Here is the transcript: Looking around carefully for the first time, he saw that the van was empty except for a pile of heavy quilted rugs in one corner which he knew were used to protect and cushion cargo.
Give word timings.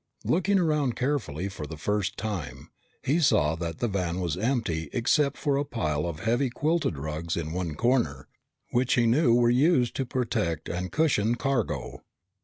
Looking 0.25 0.57
around 0.57 0.95
carefully 0.95 1.47
for 1.47 1.67
the 1.67 1.77
first 1.77 2.17
time, 2.17 2.71
he 3.03 3.19
saw 3.19 3.53
that 3.57 3.77
the 3.77 3.87
van 3.87 4.19
was 4.19 4.35
empty 4.35 4.89
except 4.93 5.37
for 5.37 5.57
a 5.57 5.63
pile 5.63 6.07
of 6.07 6.21
heavy 6.21 6.49
quilted 6.49 6.97
rugs 6.97 7.37
in 7.37 7.51
one 7.53 7.75
corner 7.75 8.27
which 8.71 8.95
he 8.95 9.05
knew 9.05 9.35
were 9.35 9.51
used 9.51 9.95
to 9.97 10.05
protect 10.07 10.67
and 10.69 10.91
cushion 10.91 11.35
cargo. 11.35 12.01